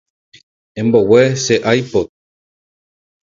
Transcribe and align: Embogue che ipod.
Embogue 0.81 1.25
che 1.45 1.55
ipod. 1.79 2.07